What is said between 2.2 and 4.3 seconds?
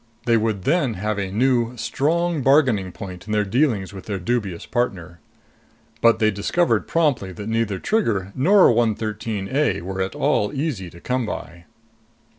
bargaining point in their dealings with their